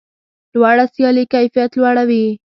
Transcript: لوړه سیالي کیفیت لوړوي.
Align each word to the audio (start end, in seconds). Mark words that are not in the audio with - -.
لوړه 0.53 0.85
سیالي 0.93 1.23
کیفیت 1.33 1.71
لوړوي. 1.79 2.25